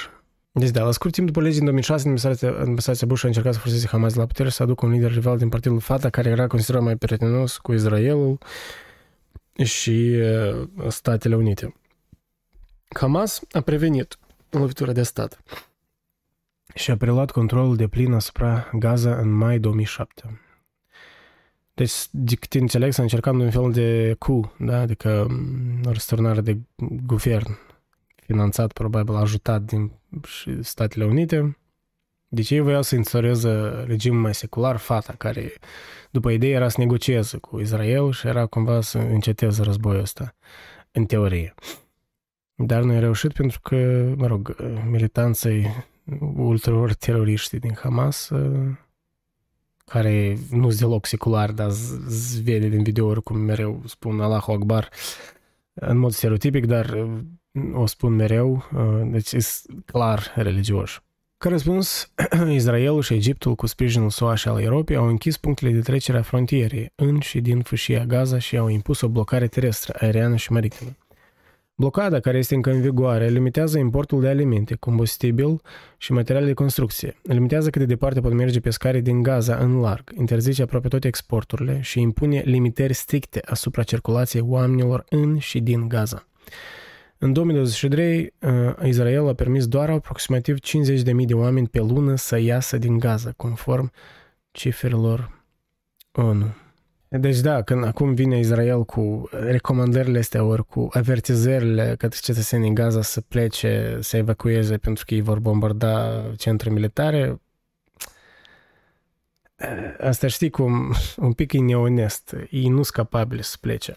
[0.53, 2.09] Deci, da, la scurt timp după legii din 2006,
[2.47, 5.49] administrația Bush a încercat să forțeze Hamas la putere să aducă un lider rival din
[5.49, 8.39] partidul Fatah, care era considerat mai prietenos cu Israelul
[9.65, 11.75] și uh, Statele Unite.
[12.89, 14.19] Hamas a prevenit
[14.59, 15.43] lovitură de stat
[16.75, 20.41] și a preluat controlul de plin asupra Gaza în mai 2007.
[21.75, 24.81] Deci, de câte înțeleg, s-a încercat un fel de cu, da?
[24.81, 26.59] adică mm, o răsturnare de
[27.07, 27.59] guvern
[28.23, 29.93] finanțat, probabil ajutat din
[30.61, 31.59] Statele Unite.
[32.29, 35.53] Deci ei voiau să instaureze regimul mai secular, fata, care
[36.11, 40.35] după idee era să negocieze cu Israel și era cumva să înceteze războiul ăsta,
[40.91, 41.55] în teorie.
[42.63, 43.77] Dar nu a reușit pentru că,
[44.17, 44.57] mă rog,
[44.91, 45.87] militanții
[46.37, 48.31] ulterior teroriști din Hamas,
[49.85, 54.89] care nu sunt deloc seculari, dar se vede din videouri cum mereu spun Allahu Akbar
[55.75, 57.09] în mod stereotipic, dar
[57.73, 58.65] o spun mereu,
[59.05, 59.39] deci e
[59.85, 61.01] clar religioși.
[61.39, 62.13] Ca răspuns,
[62.53, 66.23] Israelul și Egiptul, cu sprijinul SUA și al Europei, au închis punctele de trecere a
[66.23, 70.91] frontierei în și din fâșia Gaza și au impus o blocare terestră, aeriană și maritimă.
[71.81, 75.61] Blocada, care este încă în vigoare, limitează importul de alimente, combustibil
[75.99, 77.17] și materiale de construcție.
[77.23, 81.81] Limitează cât de departe pot merge pescarii din Gaza în larg, interzice aproape toate exporturile
[81.81, 86.27] și impune limitări stricte asupra circulației oamenilor în și din Gaza.
[87.19, 88.51] În 2023, uh,
[88.85, 93.93] Israel a permis doar aproximativ 50.000 de oameni pe lună să iasă din Gaza, conform
[94.51, 95.45] cifrelor
[96.13, 96.55] ONU.
[97.19, 103.03] Deci da, când acum vine Israel cu recomandările astea, ori cu avertizările către cetățenii Gaza
[103.03, 107.41] să plece, să evacueze pentru că ei vor bombarda centre militare,
[110.01, 112.37] asta știi cum un pic e neonest.
[112.51, 113.97] Ei nu sunt capabili să plece.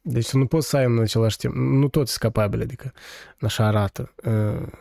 [0.00, 2.92] Deci nu poți să ai în același timp, nu toți sunt capabili, adică
[3.40, 4.14] așa arată.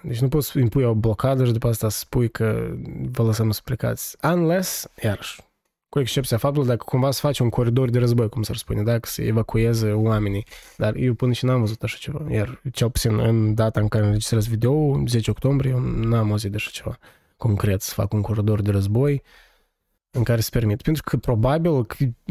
[0.01, 2.69] Deci nu poți să impui o blocadă și după asta să spui că
[3.11, 4.17] vă lăsăm să plecați.
[4.23, 5.41] Unless, iarăși,
[5.97, 9.07] cu excepția faptului dacă cumva să faci un coridor de război, cum s-ar spune, dacă
[9.07, 10.45] să evacueze oamenii.
[10.77, 12.25] Dar eu până și n-am văzut așa ceva.
[12.29, 16.55] Iar cel puțin în data în care înregistrez video, 10 octombrie, eu n-am auzit de
[16.55, 16.97] așa ceva
[17.37, 19.23] concret, să fac un coridor de război
[20.17, 20.81] în care se permit.
[20.81, 21.85] Pentru că probabil,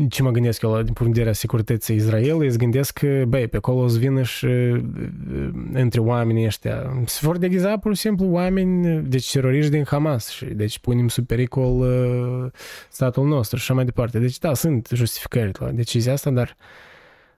[0.08, 3.22] ce mă gândesc eu la, din punct de vedere a securității Israelului, îți gândesc că,
[3.28, 4.46] băi, pe acolo o să vină și
[5.72, 7.02] între oamenii ăștia.
[7.06, 11.26] Se vor deghiza pur și simplu oameni, deci teroriști din Hamas și deci punem sub
[11.26, 12.50] pericol uh,
[12.90, 14.18] statul nostru și așa mai departe.
[14.18, 16.56] Deci da, sunt justificări la decizia asta, dar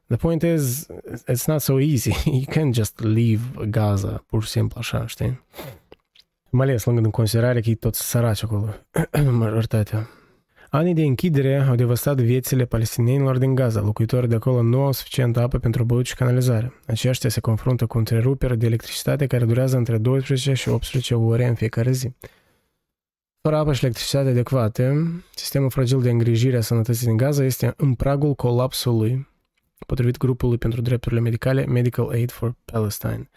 [0.06, 0.86] the point is,
[1.30, 2.12] it's not so easy.
[2.24, 5.40] You can't just leave Gaza, pur și simplu așa, știi?
[6.50, 8.74] Mai ales luând în considerare că e tot săraci acolo,
[9.30, 10.08] majoritatea.
[10.70, 13.80] Anii de închidere au devastat viețile palestinienilor din Gaza.
[13.80, 16.72] Locuitorii de acolo nu au suficientă apă pentru băut și canalizare.
[16.86, 21.54] Aceștia se confruntă cu întrerupere de electricitate care durează între 12 și 18 ore în
[21.54, 22.12] fiecare zi.
[23.40, 27.94] Fără apă și electricitate adecvate, sistemul fragil de îngrijire a sănătății din Gaza este în
[27.94, 29.28] pragul colapsului,
[29.86, 33.30] potrivit grupului pentru drepturile medicale Medical Aid for Palestine.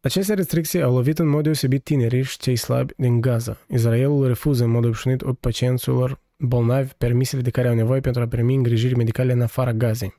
[0.00, 3.56] Aceste restricții au lovit în mod deosebit tinerii și cei slabi din Gaza.
[3.68, 8.54] Israelul refuză în mod obișnuit pacienților bolnavi permisele de care au nevoie pentru a primi
[8.54, 10.14] îngrijiri medicale în afara Gazei.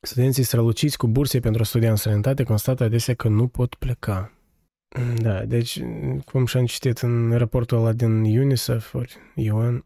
[0.00, 4.32] Studenții străluciți cu burse pentru a studia în străinătate constată adesea că nu pot pleca.
[5.22, 5.80] Da, deci,
[6.24, 9.84] cum și-am citit în raportul ăla din UNICEF, ori UN,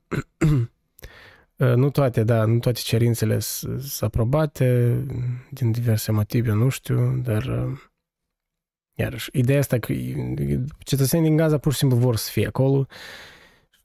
[1.83, 4.96] nu toate, da, nu toate cerințele sunt aprobate
[5.51, 7.68] din diverse motive, nu știu, dar
[8.99, 9.92] iarăși, ideea asta că
[10.79, 12.87] cetățenii din Gaza pur și simplu vor să fie acolo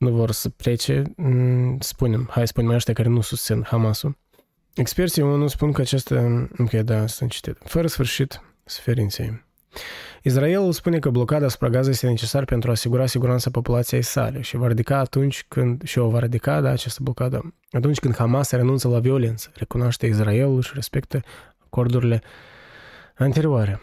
[0.02, 4.18] nu vor să plece, mm, spunem, hai spunem ăștia care nu susțin Hamasul.
[4.74, 9.44] Experții ONU spun că această, ok, da, sunt citit, fără sfârșit suferinței.
[10.22, 14.56] Israelul spune că blocada asupra Gaza este necesar pentru a asigura siguranța populației sale și
[14.56, 18.88] va ridica atunci când, și o va ridica, da, această blocadă, atunci când Hamas renunță
[18.88, 21.22] la violență, recunoaște Israelul și respectă
[21.64, 22.22] acordurile
[23.14, 23.80] anterioare.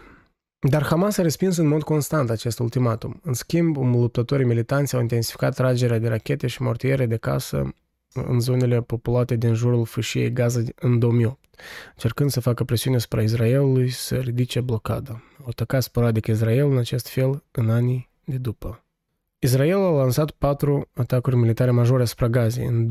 [0.62, 3.19] Dar Hamas a respins în mod constant acest ultimatum.
[3.24, 7.74] În schimb, luptătorii militanți au intensificat tragerea de rachete și mortiere de casă
[8.13, 11.39] în zonele populate din jurul fâșiei Gaza în 2008,
[11.93, 15.12] încercând să facă presiune asupra Israelului să ridice blocada.
[15.39, 18.84] Au atacat sporadic Israel în acest fel în anii de după.
[19.39, 22.86] Israel a lansat patru atacuri militare majore asupra Gazei în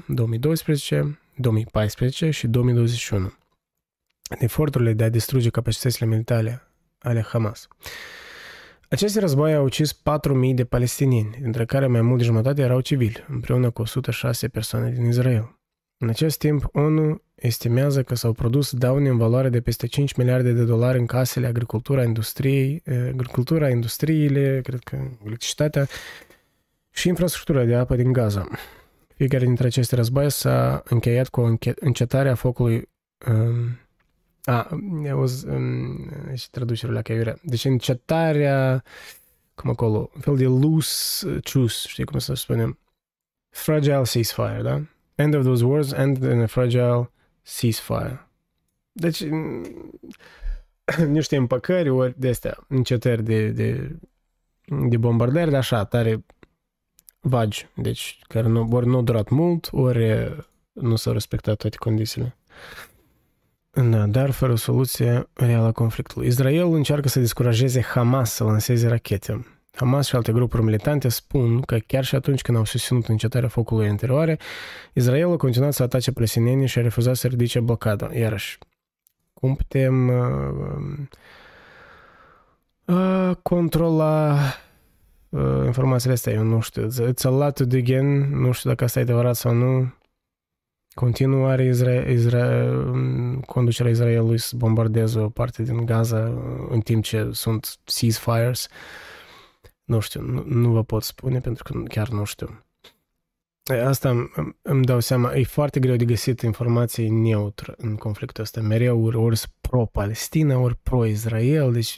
[0.00, 3.32] 2008-2009, 2012, 2014 și 2021
[4.34, 6.62] în eforturile de a distruge capacitățile militare
[6.98, 7.68] ale Hamas.
[8.88, 10.00] Aceste războaie au ucis 4.000
[10.54, 15.04] de palestinieni, dintre care mai mult de jumătate erau civili, împreună cu 106 persoane din
[15.04, 15.58] Israel.
[15.98, 20.52] În acest timp, ONU estimează că s-au produs daune în valoare de peste 5 miliarde
[20.52, 25.86] de dolari în casele, agricultura, industriei, eh, agricultura, industriile, cred că electricitatea
[26.90, 28.48] și infrastructura de apă din Gaza.
[29.16, 32.88] Fiecare dintre aceste războaie s-a încheiat cu o încetare a focului
[33.28, 33.78] um,
[34.44, 34.68] a,
[35.12, 38.82] o um, și traducerea la că Deci încetarea,
[39.54, 42.78] cum acolo, un fel de loose truce, știi cum să spunem?
[43.48, 44.80] Fragile ceasefire, da?
[45.14, 47.10] End of those wars, end in a fragile
[47.42, 48.28] ceasefire.
[48.92, 49.24] Deci,
[51.06, 53.96] niște împăcări, ori de astea, încetări de, de,
[54.88, 56.24] de bombardări, de așa, tare
[57.20, 60.34] vagi, deci, care nu, ori nu au durat mult, ori
[60.72, 62.36] nu s-au respectat toate condițiile.
[63.74, 66.26] Da, dar fără soluție reală a conflictului.
[66.26, 69.46] Israel încearcă să descurajeze Hamas să lanseze rachete.
[69.74, 73.88] Hamas și alte grupuri militante spun că chiar și atunci când au susținut încetarea focului
[73.88, 74.38] anterioare,
[74.92, 78.14] Israel a continuat să atace palestinienii și a refuzat să ridice blocada.
[78.14, 78.58] Iarăși,
[79.34, 80.96] cum putem uh,
[82.84, 84.38] uh, controla
[85.28, 86.32] uh, informațiile astea?
[86.32, 86.88] Eu nu știu.
[86.88, 88.38] It's a lot to dig in.
[88.40, 89.92] Nu știu dacă asta e adevărat sau nu.
[90.94, 96.24] Continuă are Isra- Isra- conducerea Israelului să bombardeze o parte din Gaza
[96.70, 98.68] în timp ce sunt ceasefires.
[99.84, 102.64] Nu știu, nu, nu vă pot spune pentru că chiar nu știu.
[103.84, 104.30] Asta îmi,
[104.62, 108.60] îmi dau seama, e foarte greu de găsit informații neutră în conflictul ăsta.
[108.60, 111.96] Mereu ori, ori pro-Palestina, ori pro-Israel, deci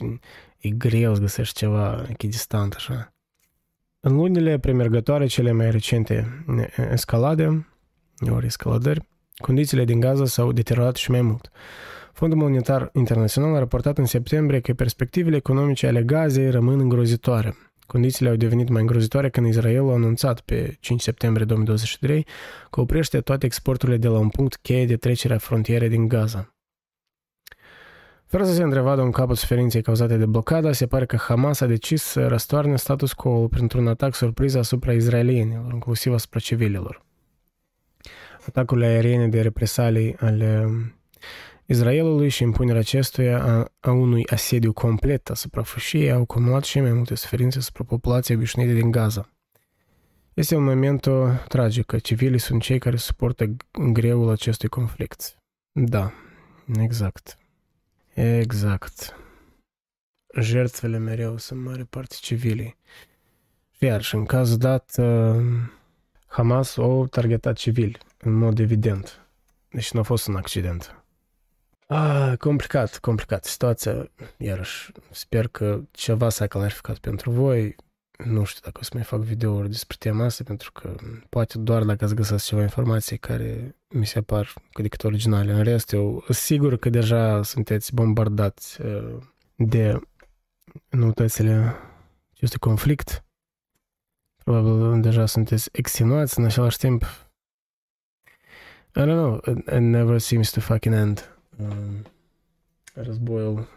[0.57, 3.13] e greu să găsești ceva echidistant așa.
[3.99, 6.45] În lunile premergătoare, cele mai recente
[6.91, 7.67] escalade,
[8.29, 9.07] ori escaladări,
[9.37, 11.51] condițiile din Gaza s-au deteriorat și mai mult.
[12.13, 17.55] Fondul Monetar Internațional a raportat în septembrie că perspectivele economice ale Gazei rămân îngrozitoare.
[17.85, 22.25] Condițiile au devenit mai îngrozitoare când Israel a anunțat pe 5 septembrie 2023
[22.69, 26.55] că oprește toate exporturile de la un punct cheie de trecere a frontierei din Gaza.
[28.25, 31.65] Fără să se întrevadă un capăt suferinței cauzate de blocada, se pare că Hamas a
[31.65, 37.06] decis să răstoarne status quo printr-un atac surpriză asupra izraelienilor, inclusiv asupra civililor.
[38.47, 40.67] Atacurile aeriene de represalii ale
[41.65, 46.91] Israelului și impunerea acestuia a, a unui asediu complet asupra fâșiei au acumulat și mai
[46.91, 49.29] multe suferințe asupra populației obișnuite din Gaza.
[50.33, 51.07] Este un moment
[51.47, 53.55] tragic că civilii sunt cei care suportă
[53.91, 55.37] greul acestui conflict.
[55.71, 56.11] Da,
[56.79, 57.37] exact.
[58.13, 59.15] Exact.
[60.39, 62.77] Jertfele mereu sunt mare parte civilii.
[63.79, 65.43] Iar și în cazul dat, uh,
[66.27, 69.27] Hamas au targetat civili, în mod evident.
[69.69, 71.01] Deci nu a fost un accident.
[71.87, 73.45] Ah, complicat, complicat.
[73.45, 77.75] Situația, iarăși, sper că ceva s-a clarificat pentru voi.
[78.25, 80.95] Nu știu dacă o să mai fac videouri despre tema asta, pentru că
[81.29, 85.51] poate doar dacă ați găsit ceva informații care mi se par cât de cât originale.
[85.51, 89.17] În rest, eu sigur că deja sunteți bombardați uh,
[89.55, 89.99] de
[90.89, 91.75] noutățile
[92.33, 93.23] acestui conflict.
[94.43, 97.26] Probabil deja sunteți extenuați în același timp.
[98.95, 101.37] I don't know, it, it never seems to fucking end.
[101.59, 102.05] Um,
[102.93, 103.67] războiul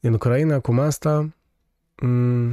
[0.00, 1.34] din Ucraina, cum asta,
[2.02, 2.52] um,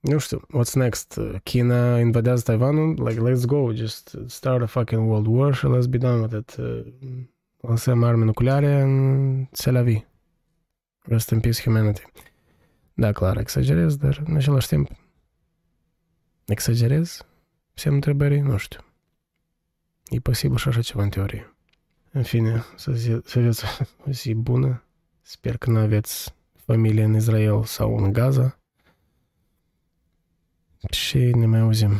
[0.00, 1.20] nu știu, what's next?
[1.42, 3.08] China invadează Taiwanul?
[3.08, 6.56] Like, let's go, just start a fucking world war și let's be done with it.
[6.56, 6.86] Uh,
[7.60, 10.06] lansăm arme nucleare în Tel Aviv.
[11.02, 12.02] Rest in peace humanity.
[12.94, 14.90] Da, clar, exagerez, dar în același timp
[16.46, 17.26] exagerez?
[17.74, 18.40] Semn întrebării?
[18.40, 18.80] Nu știu.
[20.10, 20.48] E aveți
[24.06, 24.82] o zi bună.
[25.22, 28.58] Sper că nu aveți familie în Israel sau în Gaza.
[30.90, 31.92] Și ne mai auzim.